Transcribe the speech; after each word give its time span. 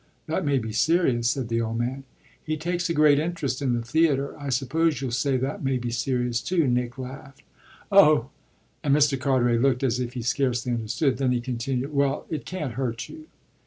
"That 0.25 0.43
may 0.43 0.57
be 0.57 0.73
serious," 0.73 1.29
said 1.29 1.47
the 1.47 1.61
old 1.61 1.77
man. 1.77 2.05
"He 2.43 2.57
takes 2.57 2.89
a 2.89 2.93
great 2.95 3.19
interest 3.19 3.61
in 3.61 3.75
the 3.75 3.83
theatre. 3.83 4.35
I 4.39 4.49
suppose 4.49 4.99
you'll 4.99 5.11
say 5.11 5.37
that 5.37 5.63
may 5.63 5.77
be 5.77 5.91
serious 5.91 6.41
too," 6.41 6.65
Nick 6.67 6.97
laughed. 6.97 7.43
"Oh!" 7.91 8.31
and 8.83 8.95
Mr. 8.95 9.15
Carteret 9.19 9.61
looked 9.61 9.83
as 9.83 9.99
if 9.99 10.13
he 10.13 10.23
scarcely 10.23 10.71
understood. 10.71 11.19
Then 11.19 11.31
he 11.31 11.39
continued; 11.39 11.93
"Well, 11.93 12.25
it 12.31 12.47
can't 12.47 12.73
hurt 12.73 13.09
you." 13.09 13.27